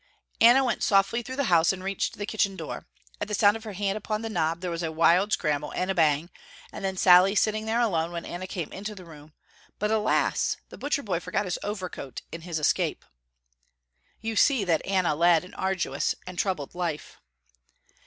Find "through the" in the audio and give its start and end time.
1.21-1.43